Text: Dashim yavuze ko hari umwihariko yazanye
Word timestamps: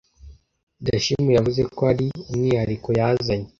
Dashim 0.85 1.25
yavuze 1.37 1.61
ko 1.75 1.81
hari 1.89 2.05
umwihariko 2.31 2.87
yazanye 2.99 3.49